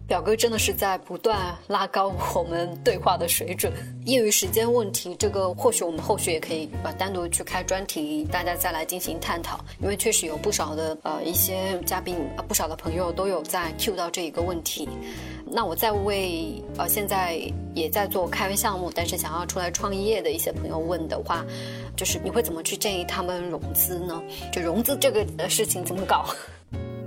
[0.07, 3.69] 表哥真的是在不断拉高我们对话的水准。
[4.05, 9.59] 业余时间问题，这个或许我们后续也可以呃单独去开专题，大家再来进行探讨。
[9.81, 12.15] 因为确实有不少的呃一些嘉宾，
[12.47, 14.87] 不少的朋友都有在 Q 到这一个问题。
[15.45, 17.37] 那我再为呃现在
[17.73, 21.45] 也在做开源项目，但是想要出来创业的一些朋友问的话，
[21.97, 24.23] 就是你会怎么去建议他们融资呢？
[24.53, 26.25] 就融资这个事情怎么搞？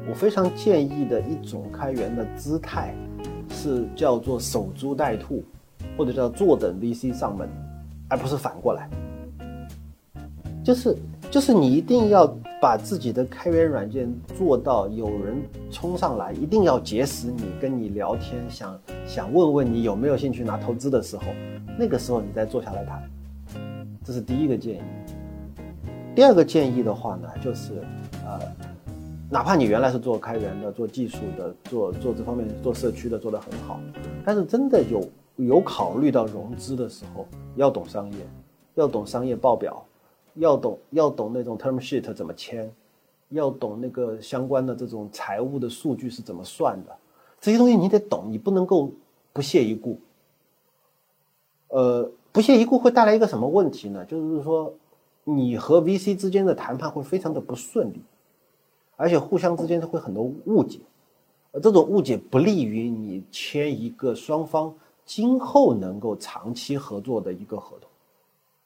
[0.08, 2.94] 我非常建议的一种开源的姿态，
[3.50, 5.44] 是叫做守株待兔，
[5.96, 7.48] 或者叫坐等 VC 上门，
[8.08, 8.88] 而不是反过来。
[10.62, 10.96] 就是
[11.30, 12.26] 就是你一定要
[12.60, 15.36] 把自己的开源软件做到有人
[15.70, 21.24] 冲上来，一定要结识你，跟你聊天，想想问问你有没有兴趣拿投资的时候，
[21.78, 23.02] 那个时候你再坐下来谈，
[24.04, 24.80] 这是第一个建议。
[26.14, 27.74] 第二个建议的话呢，就是
[28.26, 28.40] 呃，
[29.30, 33.80] 哪怕你原来是做开源的、做技术的、做做这方面做社区的做得很好，
[34.24, 38.18] 但是真的有有考虑到融资的时候，要懂商业，
[38.74, 39.84] 要懂商业报表。
[40.34, 42.72] 要懂要懂那种 term sheet 怎么签，
[43.30, 46.96] 要懂那个相关的这种财务的数据是怎么算的，
[47.40, 48.92] 这些东西你得懂，你不能够
[49.32, 49.98] 不屑一顾。
[51.66, 54.04] 呃，不屑一顾会带来一个什么问题呢？
[54.04, 54.72] 就是说，
[55.24, 58.00] 你和 VC 之间的谈判会非常的不顺利，
[59.00, 60.78] 而且互相之间会很多误解，
[61.52, 64.70] 呃，这种误解不利于你签一个双方
[65.06, 67.88] 今后能够长期合作的一个合同。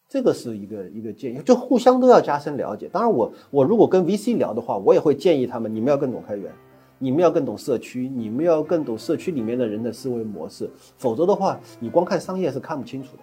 [0.09, 2.88] 这个是一个一个建议，就互相都要加深了解。
[2.88, 6.53] 当然，我我如果跟 VC 聊的话，我也会建议他们，你们要更懂开源，
[6.99, 10.68] 你们要更懂社区，你们要更懂社区里面的人的思维模式。
[10.99, 13.23] 否则的话，你光看商业是看不清楚的。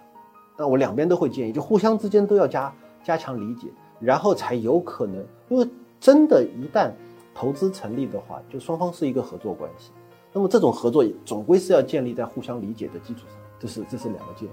[0.56, 3.68] 那我两边都会建议，就互相之间都要加加强理解，
[4.00, 5.22] 然后才有可能。
[5.50, 5.66] 因为
[6.02, 6.90] 真的，一旦
[7.32, 9.92] 投资成立的话，就双方是一个合作关系。
[10.32, 13.36] 那么这种合作总归是要建立在互相理解的基础上。
[13.60, 14.50] 这是这是两个建议。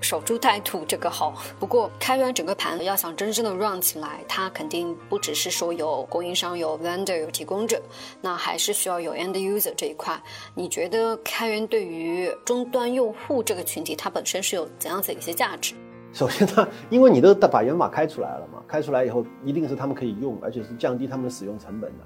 [0.00, 7.78] 守株待兔这个好，不过开源整个盘要想真正的 run 起来，它肯定不只是说有供应商、有 vendor、有提供者，
[8.22, 10.18] 那还是需要有 end user 这一块。
[10.54, 15.74] 你觉得开源对于终端用户这个群体，它本身是有怎样子的一些价值？
[16.12, 22.04] 首先呢，因为你都把源码开出来了嘛，开出来以后一定是他们可以用，而且是降低他们使用成本的，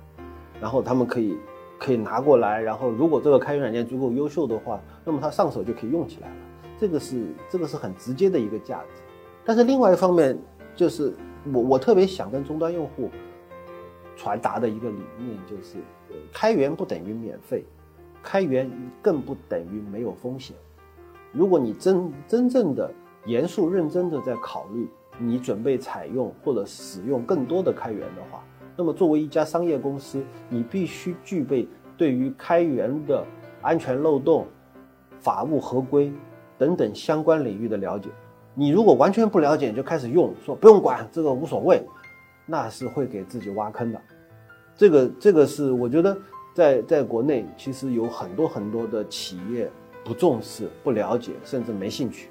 [0.60, 1.36] 然后他们可以
[1.78, 6.34] 可以拿过来，然后如果这个开源软件足够优秀的话，那么他上手就可以用起来了。
[6.78, 9.02] 这个是这个是很直接的一个价值，
[9.44, 10.38] 但是另外一方面
[10.76, 11.12] 就是
[11.52, 13.10] 我我特别想跟终端用户
[14.14, 15.78] 传达的一个理念就是，
[16.32, 17.64] 开源不等于免费，
[18.22, 18.70] 开源
[19.02, 20.54] 更不等于没有风险。
[21.32, 22.92] 如果你真真正的
[23.26, 28.42] 严肃认真的在考虑你准备采用或者使用更多的开源的话，
[28.76, 33.24] 那么作为一家商业公司，你必须具备对于开源的
[33.60, 34.46] 安全漏洞、
[35.20, 36.12] 法务合规。
[36.58, 38.08] 等等相关领域的了解，
[38.54, 41.86] 你如果完全不了解就开始用，说不用管这个无所谓，
[42.46, 44.00] 那是会给自己挖坑的。
[44.74, 46.16] 这个这个是我觉得
[46.54, 49.70] 在在国内其实有很多很多的企业
[50.02, 52.30] 不重视、不了解，甚至没兴趣。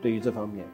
[0.00, 0.66] 对于这方面，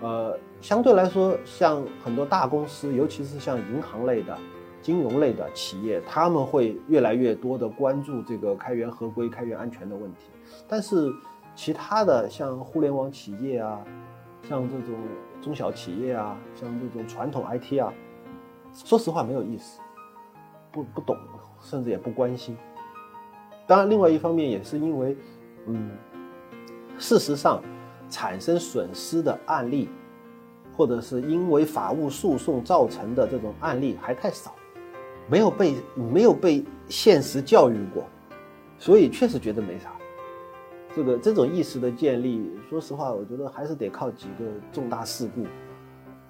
[0.00, 4.36] 呃，相对来说，像很多大公司，尤其是像银行类的、
[4.80, 10.30] 金融类的企业，他们会越来越多的关注这个开源合规、开源安全的问题，
[10.68, 11.12] 但是。
[11.52, 13.80] 其他的像互联网企业啊，
[14.48, 14.96] 像这种
[15.42, 17.92] 中小企业啊，像这种传统 IT 啊，
[18.72, 19.80] 说实话没有意思，
[20.70, 21.18] 不不懂，
[21.60, 22.56] 甚至也不关心。
[23.66, 25.16] 当然，另外一方面也是因为，
[25.66, 25.90] 嗯，
[26.96, 27.60] 事实上
[28.10, 29.88] 产生损失的案例，
[30.76, 34.54] 或者是因为法务诉讼造成的这种案例还太少，
[35.28, 38.04] 没有被没有被现实教育过，
[38.78, 39.92] 所以确实觉得没啥。
[40.92, 45.46] 这个这种意识的建立，说实话，我觉得还是得靠几个重大事故，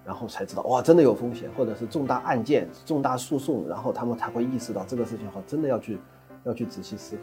[0.04, 5.98] 然后才知道哇，真的有风险，或者是重大案件、重大诉讼，然后他们才会意识到这个事情好，真的要去
[6.44, 7.22] 要去仔细思考。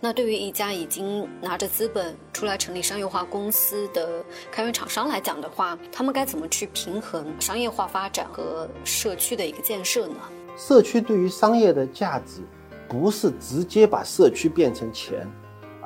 [0.00, 10.16] 那对于一家已经拿着资本出来成立商业化公司的开源厂商来讲的话，他们该怎么去平衡商业化发展和社区的一个建设呢？
[10.56, 12.42] 社区对于商业的价值，
[12.88, 15.26] 不是直接把社区变成钱。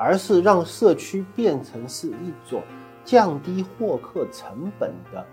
[0.03, 2.63] 而是让社区变成是一种
[3.05, 5.23] 降低获客成本的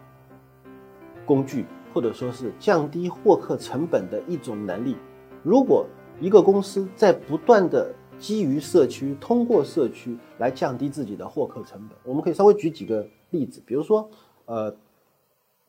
[1.25, 1.65] 工具，
[1.95, 4.95] 或者说是降低获客成本的一种能力。
[5.43, 5.87] 如果
[6.21, 14.09] 一个公司在不断的基于社区，通过社区来降低自己的获客成本，我们可以稍微举几个例子，比如说，
[14.47, 14.75] 呃，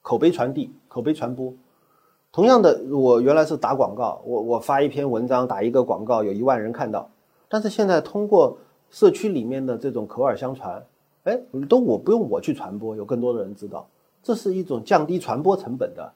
[0.02, 1.54] 口碑传递、口碑传播。
[2.32, 7.10] 同样的，我原来是打广告，我我发一篇文章，打一个广告，有一万人看到，
[7.48, 8.58] 但是现在通过
[8.90, 10.86] 社区里面的这种口耳相传，
[11.24, 13.88] 哎，都我不用我去传播，有更多的人知道，
[14.22, 16.12] 这是一种降低传播成本的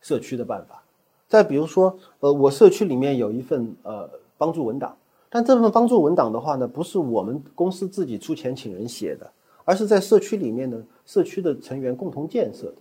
[0.00, 0.82] 社区的办法。
[1.26, 4.08] 再比如说，呃，我社区里面有一份呃
[4.38, 4.96] 帮助文档，
[5.30, 9.30] 但这份帮助文档的话呢，不是我们公司自己出钱请人写的，
[9.64, 12.76] 而是在社区里面的社区的成员共同建设的。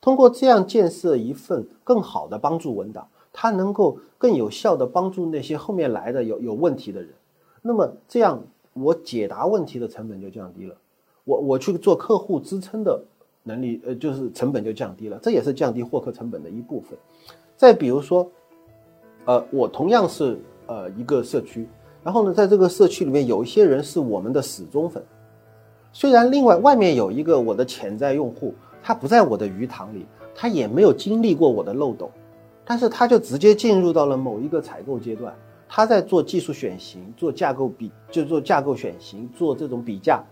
[0.00, 7.10] 通过这样建设一份更好的帮助文档，它能够更有效的帮助那些后面来的有有问题的人。
[7.62, 8.42] 那么这样。
[8.72, 10.74] 我解答问题的成本就降低了，
[11.24, 13.02] 我我去做客户支撑的
[13.42, 16.96] 能力，呃，就是成本就降低了，这也是降低获客成本的一部分。
[17.56, 18.30] 再比如说，
[19.24, 20.38] 呃，我同样是
[20.68, 21.66] 呃一个社区，
[22.02, 25.02] 然后呢，在这个社区里面有一些人是我们的死忠粉，
[25.92, 32.10] 虽然另外外面有一个我的潜在用户，他不在我的鱼塘里，他也没有经历过我的漏斗，
[32.64, 35.34] 但是他就直接进入到了某一个采购阶段，
[35.68, 40.22] 他在做技术选型，做架构比，就做架构选型，做这种比价，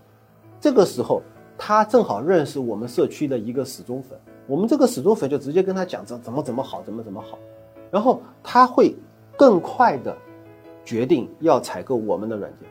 [0.58, 1.20] 这个时候
[1.58, 7.38] 他正好认识我们社区的一个死忠粉，我们这个死忠粉就直接跟他讲怎怎么怎么好，怎么怎么好，
[7.90, 8.94] 然后他会
[9.36, 10.16] 更快的
[10.88, 12.66] 决定要采购我们的软件，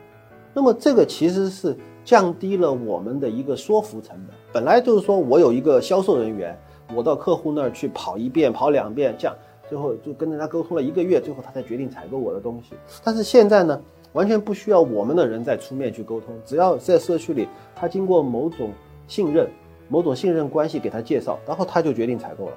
[0.52, 1.76] 那么这个其实是。
[2.04, 4.34] 降低了我们的一个说服成本。
[4.50, 6.58] 本来就是说我有一个销售人员，
[6.94, 9.36] 我到客户那儿去跑一遍、跑两遍，这样
[9.68, 12.74] 最后就跟着他沟通了一个月，最后他才决定采购我的东西。
[13.04, 13.78] 但是现在呢，
[14.14, 17.46] 完全不需要我们的人再出面去沟通，只要在社区里，
[17.76, 18.70] 他经过某种
[19.06, 19.46] 信任、
[19.90, 22.52] 某种信任关系给他介绍，然后他就决定采购了。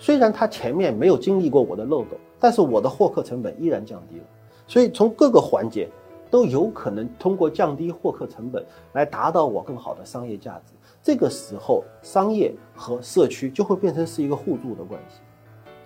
[0.00, 4.24] 虽然他前面没有经历过我的漏斗，但是我的获客成本依然降低了。
[4.68, 5.88] 所以从各个环节。
[6.30, 8.62] 都有可能通过降低获客成本
[8.92, 10.74] 来达到我更好的商业价值。
[11.02, 15.20] 这个时候，商业和社区就会变成是一个互助的关系。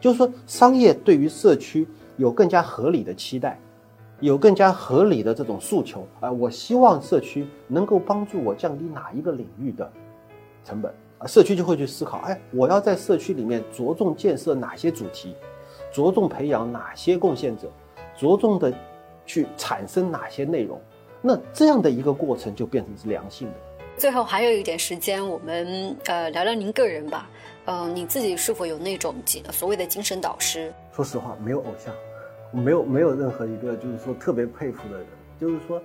[0.01, 3.57] 就是说，商业对于社区有更加合理的期待，
[4.19, 6.33] 有更加合理的这种诉求啊。
[6.33, 9.89] 我希望社区能够帮助我降低哪一个领域的
[10.65, 15.37] 成本啊，社区就会去思考：哎，我要在社区里面着重建设哪些主题，
[15.93, 17.71] 着重培养哪些贡献者，
[18.17, 18.73] 着重的。
[19.25, 20.81] 去产生哪些内容？
[21.21, 23.55] 那这样的一个过程就变成是良性的。
[23.97, 27.31] 最后还有一点时间，我们呃聊聊您个人吧。
[27.67, 29.15] 呃，你自己是否有那种
[29.53, 30.75] 所谓的精神导师？
[30.93, 31.95] 说实话，没有偶像，
[32.51, 35.07] 没有没有任何一个就是说特别佩服的人。
[35.41, 35.81] 就是说，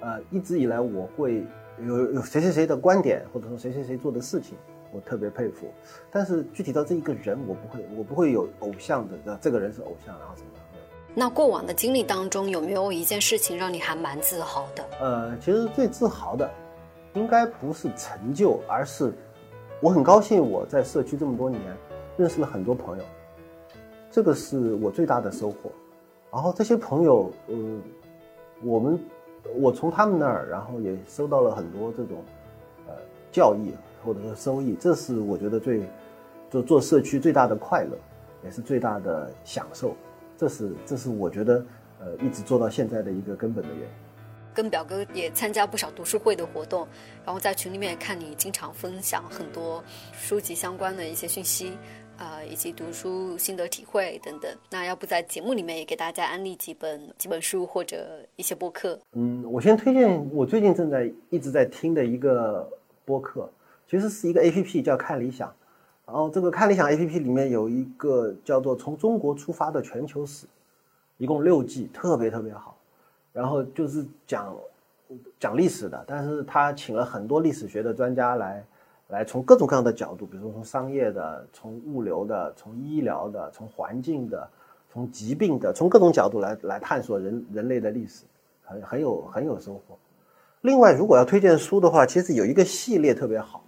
[0.00, 1.44] 呃，一直以来我会
[1.84, 4.56] 有有谁谁谁的观点，或者说谁谁谁做的事情，
[4.92, 5.66] 我特别佩服。
[6.08, 9.36] 但是具体到这一个人，我不会，我不会有偶像的。
[9.42, 10.52] 这个人是偶像，然后怎么？
[11.18, 14.84] 那过往的经历当中，有没有一件事情让你还蛮自豪的？
[15.00, 16.50] 呃，其实最自豪的，
[17.14, 19.10] 应该不是成就，而是
[19.80, 21.58] 我很高兴我在社区这么多年，
[22.18, 23.04] 认识了很多朋友，
[24.10, 25.72] 这个是我最大的收获。
[26.30, 27.80] 然后这些朋友，嗯，
[28.62, 29.00] 我们
[29.54, 32.22] 我从他们那儿，然后也收到了很多这种
[32.86, 32.92] 呃
[33.32, 33.72] 教益
[34.04, 35.82] 或者说收益，这是我觉得最
[36.50, 37.96] 做做社区最大的快乐，
[38.44, 39.96] 也是最大的享受。
[40.36, 41.64] 这是这是我觉得，
[42.00, 43.88] 呃，一直做到现在的一个根本的原因。
[44.54, 46.88] 跟表哥也参加不少读书会的活动，
[47.26, 51.76] 然后在群里面看你经常分享很多书籍相关的一些讯息，
[52.16, 54.50] 啊，以及读书心得体会等等。
[54.70, 58.98] 那要不在节目里面也给大家安利几本几本书或者一些播客？
[59.12, 62.66] 嗯，我先推荐我最近正在一直在听的一个
[63.04, 63.52] 播客，
[63.86, 65.54] 其实是一个 A P P 叫看理想。
[66.06, 70.46] 然后这个看理想 A P P 里面有一个叫做《从中国出发的全球史》，
[71.16, 72.76] 一共六季，特别特别好。
[73.32, 74.56] 然后就是讲
[75.40, 78.64] 讲历史的，但是他请了很多历史学的专家来，
[79.08, 84.48] 来从各种各样的角度，比如说从商业的、从物流的、从医疗的、从环境的、
[84.92, 88.22] 从疾病的，从各种角度来来探索人人类的历史，
[88.64, 89.98] 很很有很有收获。
[90.60, 93.64] 另外，如果要推荐书的话，其实有一个系列特别好，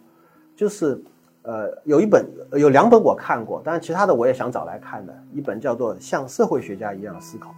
[0.55, 1.03] 就是。
[1.43, 5.14] 呃，有一本，有两本我看过，但是其他的我也想找来看的。
[5.32, 7.51] 一本叫做《像社会学家一样思考》，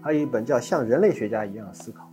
[0.00, 2.04] 还有一本叫《像人类学家一样思考》。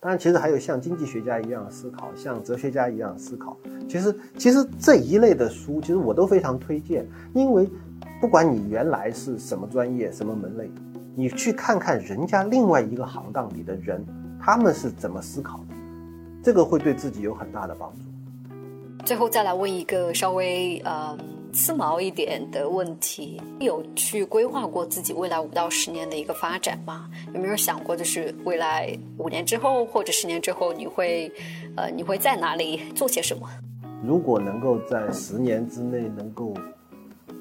[0.00, 3.56] 当然，其实还有像经济学家一样思考，像哲学家一样思考。
[3.88, 7.04] 其实，其实这一类的书，其实我都非常推荐，
[7.34, 7.68] 因为
[8.20, 10.70] 不管你原来是什么专业、什么门类，
[11.16, 14.02] 你去看看人家另外一个行当里的人，
[14.40, 15.74] 他们是怎么思考的，
[16.44, 18.02] 这个会对自己有很大的帮助。
[19.08, 21.16] 最后再来问一个稍微呃
[21.50, 27.08] 刺毛一点的问题：有去规划过自己未来五到十年的一个发展吗？
[27.32, 31.32] 有没有想过，就是未来五年之后或者十年之后，你会
[31.74, 33.48] 呃你会在哪里做些什么？
[34.04, 36.52] 如果能够在十年之内能够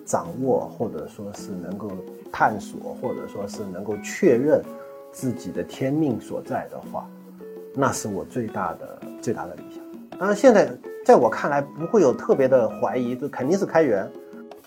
[0.06, 1.92] 掌握，或者说是能够
[2.32, 4.64] 探索，或者说是能够确认
[5.12, 7.06] 自己的天命所在的话，
[7.76, 9.84] 那是我最大的最大的理想。
[10.18, 10.72] 当然现在。
[11.08, 14.06] 在我看来，不会有特别的怀疑，这肯定是开源。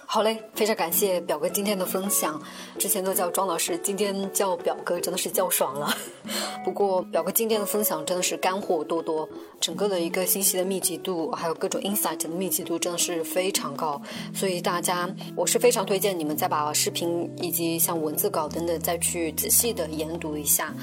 [0.06, 2.40] 好嘞，非常感谢表哥今天的分享。
[2.78, 5.94] 之前都叫庄老师，今天叫表哥，真的是叫爽了。
[6.64, 9.28] 不过表哥今天的分享真的是干货多多，
[9.60, 14.00] 整个的一个信息的密集度，还有各种 insight 的密集度真的是非常高。
[14.34, 20.74] 所以大家，我是非常推荐你们再把视频以及像文字稿等等再去仔细的研读一下。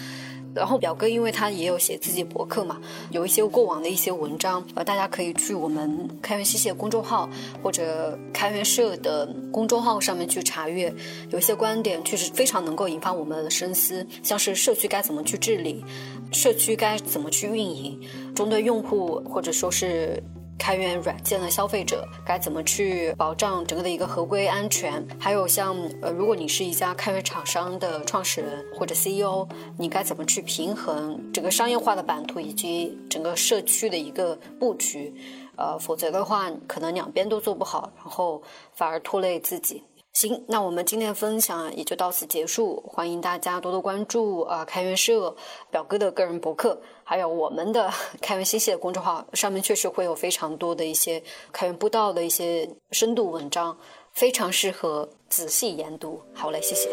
[0.58, 2.78] 然后表哥因为他也有写自己博客嘛，
[3.12, 7.30] 有一些过往的一些文章，呃，大家可以去我们开源机械公众号
[7.64, 10.94] 或者开源社的公众号上面去查阅，
[11.30, 15.86] 有一些观点确实非常能够引发我们的深思，像是社区该怎么去治理，
[16.32, 18.00] 社区该怎么去运营，
[18.36, 20.22] 中对用户或者说是。
[20.58, 25.06] 开源软件的消费者该怎么去保障整个的一个合规安全？
[25.20, 29.48] 还有像呃，如果你是一家开源厂商的创始人或者 CEO，
[29.78, 35.14] 你该怎么去平衡整个商业化的版图以及整个社区的一个布局？
[35.56, 38.42] 呃，否则的话，可能两边都做不好，然后
[38.74, 39.84] 反而拖累自己。
[40.14, 42.84] 行，那我们今天的分享也就到此结束。
[42.88, 45.36] 欢迎大家多多关注啊，开源社
[45.70, 46.80] 表哥的个人博客，
[47.10, 47.90] 还有我们的
[48.22, 53.78] 开源信息的公众号，上面确实会有非常多的一些开源步道的一些深度文章，
[54.12, 56.22] 非常适合仔细研读。
[56.34, 56.90] 好嘞，谢谢。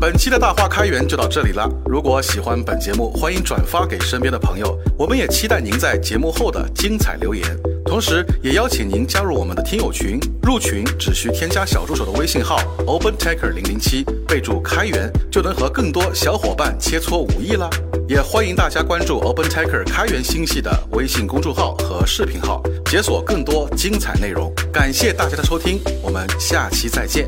[0.00, 1.68] 本期的大话开源就到这里了。
[1.86, 4.78] 如果喜欢本节目，欢迎转发给身边的朋友。
[4.98, 7.44] 我们也期待您在节目后的精彩留言。
[7.86, 10.18] 同时，也邀请您加入我们的听友群。
[10.42, 17.70] 入群只需添加小助手的微信号 OpenTaker 零零七，备注开源，就能和更多小伙伴切磋武艺啦。
[18.06, 24.52] 也欢迎大家关注 OpenTaker 开源星系的微信公众号和视频号，解锁更多精彩内容。
[24.72, 27.26] 感谢大家的收听，我们下期再见。